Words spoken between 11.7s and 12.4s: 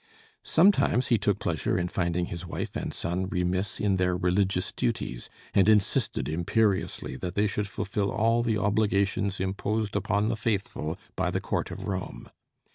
Rome.